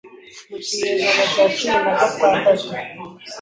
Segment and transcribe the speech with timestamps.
[0.49, 2.71] Mu kinyejana cya cumi nagatandatu